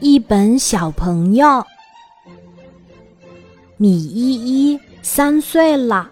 [0.00, 1.64] 一本小朋友。
[3.76, 4.34] 米依
[4.72, 6.10] 依三岁了，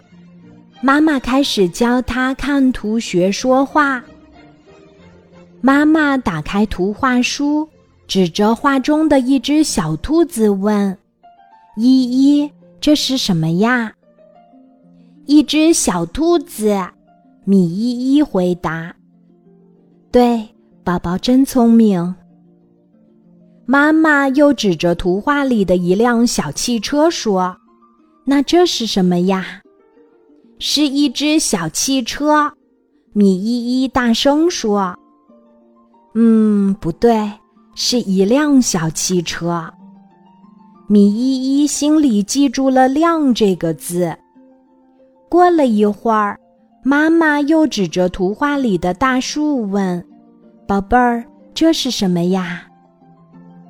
[0.81, 4.03] 妈妈开始教他看图学说话。
[5.61, 7.67] 妈妈打开图画书，
[8.05, 10.97] 指着画中的一只小兔子问
[11.77, 12.51] ：“依依，
[12.81, 13.93] 这是什么呀？”
[15.25, 16.77] 一只小兔子，
[17.45, 18.93] 米依依回答
[20.11, 20.49] ：“对，
[20.83, 22.13] 宝宝真聪明。”
[23.65, 27.55] 妈妈又指着图画里的一辆小汽车说
[28.25, 29.61] ：“那这是什么呀
[30.59, 32.51] ？”“是一只小汽车。”
[33.13, 34.97] 米依依大声说。
[36.15, 37.31] 嗯，不对，
[37.73, 39.71] 是一辆小汽车。
[40.87, 44.13] 米依依心里记住了“辆”这个字。
[45.29, 46.37] 过了一会儿，
[46.83, 50.05] 妈妈又指着图画里的大树问
[50.67, 51.23] ：“宝贝儿，
[51.53, 52.67] 这是什么呀？”“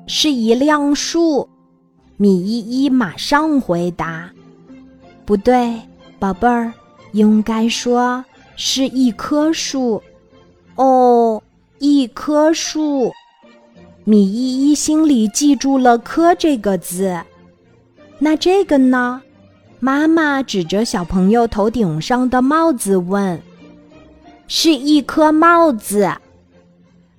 [0.06, 1.48] 是一辆树。”
[2.16, 4.30] 米依依马上回答。
[5.26, 5.80] “不对，
[6.18, 6.72] 宝贝儿，
[7.12, 8.24] 应该说
[8.56, 10.02] 是一棵树。”
[10.76, 11.42] 哦。
[11.80, 13.12] 一棵树，
[14.04, 17.20] 米依依心里记住了“棵”这个字。
[18.18, 19.20] 那这个呢？
[19.80, 23.42] 妈妈指着小朋友头顶上的帽子问
[24.48, 26.10] ：“是一颗帽子，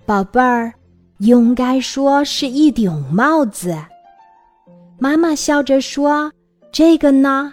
[0.03, 0.73] 宝贝儿，
[1.17, 3.75] 应该说是一顶帽子。”
[4.99, 6.31] 妈妈笑着说
[6.71, 7.51] ：“这个呢？”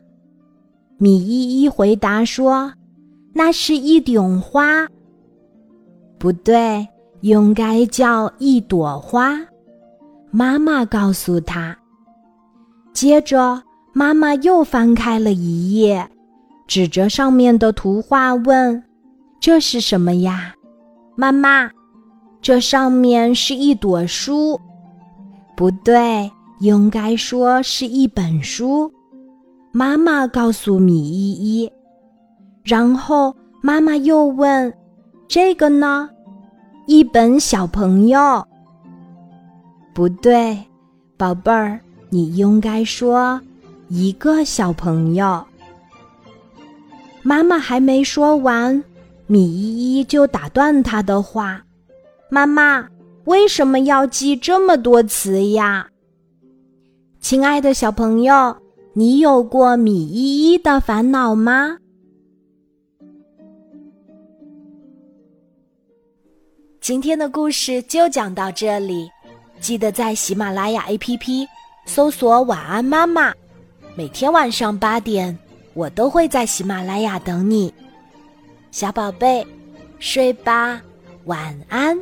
[0.99, 2.73] 米依依回答说
[3.35, 4.87] ：“那是一顶花。”
[6.19, 6.87] 不对。
[7.23, 9.39] 应该叫一朵花，
[10.33, 11.79] 妈妈告诉他。
[12.93, 16.05] 接着，妈妈又翻开了一页，
[16.67, 18.83] 指着上面的图画问
[19.39, 20.53] ：“这是什么呀？”
[21.15, 21.71] 妈妈，
[22.43, 24.61] 这上面是一朵书。
[25.57, 28.93] 不对，应该说是一本书。
[29.71, 31.73] 妈妈告诉米依依。
[32.63, 34.73] 然后，妈妈又问
[35.27, 36.11] ：“这个呢？”
[36.87, 38.45] 一本小朋友，
[39.95, 40.59] 不对，
[41.17, 43.41] 宝贝儿，你应该说
[43.89, 45.43] 一个小朋友。
[47.23, 48.83] 妈妈还没说完，
[49.29, 51.63] 米依依就打断她的话
[52.33, 52.89] ：“妈妈，
[53.27, 55.87] 为什么要记这么多词呀？”
[57.21, 58.57] 亲爱的小朋友，
[58.95, 61.77] 你有过米依依的烦恼吗？
[66.81, 69.11] 今天的故事就讲到这里，
[69.61, 71.47] 记得在喜马拉雅 APP
[71.85, 73.31] 搜索“晚安妈妈”，
[73.95, 75.39] 每天晚上八点，
[75.75, 77.75] 我都会在喜马拉雅等你，
[78.71, 79.47] 小宝贝，
[79.99, 80.81] 睡吧，
[81.27, 81.95] 晚安。